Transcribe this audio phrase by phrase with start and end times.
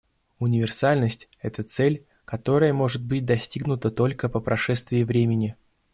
[0.39, 5.55] Универсальность— это цель, которая может быть достигнута только по прошествии времени.